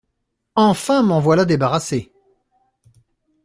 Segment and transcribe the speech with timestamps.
[0.55, 2.11] Enfin m’en voilà débarrassée.